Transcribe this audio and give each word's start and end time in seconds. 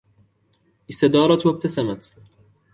استدارت 0.89 1.45
و 1.45 1.49
ابتسمت. 1.49 2.13